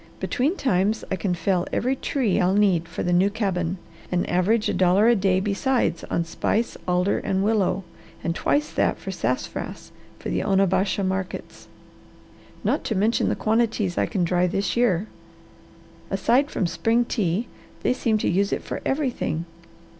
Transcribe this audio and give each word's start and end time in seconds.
Between 0.19 0.57
times 0.57 1.03
I 1.11 1.15
can 1.15 1.35
fell 1.35 1.67
every 1.71 1.95
tree 1.95 2.41
I'll 2.41 2.55
need 2.55 2.87
for 2.87 3.03
the 3.03 3.13
new 3.13 3.29
cabin, 3.29 3.77
and 4.11 4.27
average 4.27 4.67
a 4.67 4.73
dollar 4.73 5.07
a 5.07 5.15
day 5.15 5.39
besides 5.39 6.03
on 6.05 6.25
spice, 6.25 6.75
alder, 6.87 7.19
and 7.19 7.43
willow, 7.43 7.83
and 8.23 8.33
twice 8.33 8.71
that 8.71 8.97
for 8.97 9.11
sassafras 9.11 9.91
for 10.17 10.29
the 10.29 10.41
Onabasha 10.43 11.03
markets; 11.03 11.67
not 12.63 12.83
to 12.85 12.95
mention 12.95 13.29
the 13.29 13.35
quantities 13.35 13.95
I 13.95 14.07
can 14.07 14.23
dry 14.23 14.47
this 14.47 14.75
year. 14.75 15.05
Aside 16.09 16.49
from 16.49 16.65
spring 16.65 17.05
tea, 17.05 17.45
they 17.83 17.93
seem 17.93 18.17
to 18.17 18.27
use 18.27 18.51
it 18.51 18.63
for 18.63 18.81
everything. 18.83 19.45